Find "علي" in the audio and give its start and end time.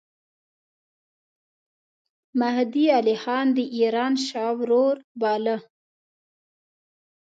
2.97-3.15